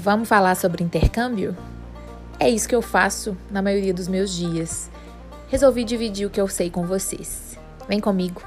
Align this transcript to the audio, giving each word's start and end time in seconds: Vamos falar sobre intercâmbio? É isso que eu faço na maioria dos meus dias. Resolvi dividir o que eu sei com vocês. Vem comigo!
Vamos 0.00 0.28
falar 0.28 0.54
sobre 0.54 0.84
intercâmbio? 0.84 1.56
É 2.38 2.48
isso 2.48 2.68
que 2.68 2.74
eu 2.74 2.80
faço 2.80 3.36
na 3.50 3.60
maioria 3.60 3.92
dos 3.92 4.06
meus 4.06 4.32
dias. 4.32 4.88
Resolvi 5.48 5.82
dividir 5.82 6.24
o 6.24 6.30
que 6.30 6.40
eu 6.40 6.46
sei 6.46 6.70
com 6.70 6.86
vocês. 6.86 7.58
Vem 7.88 7.98
comigo! 7.98 8.40